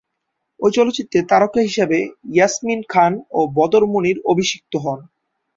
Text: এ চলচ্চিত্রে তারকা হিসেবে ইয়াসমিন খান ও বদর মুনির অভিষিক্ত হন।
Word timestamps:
এ 0.59 0.67
চলচ্চিত্রে 0.71 1.19
তারকা 1.29 1.59
হিসেবে 1.61 1.97
ইয়াসমিন 2.31 2.79
খান 2.89 3.13
ও 3.31 3.39
বদর 3.57 3.83
মুনির 3.85 4.17
অভিষিক্ত 4.31 4.73
হন। 4.75 4.99